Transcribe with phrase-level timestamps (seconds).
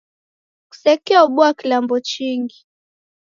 [0.69, 2.59] Kusekeobua kilambo chingi